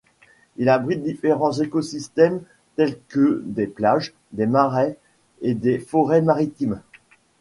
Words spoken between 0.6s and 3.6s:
abrite différents écosystèmes tels que